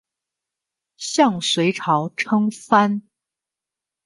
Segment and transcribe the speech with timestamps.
[0.97, 3.03] 向隋朝称藩。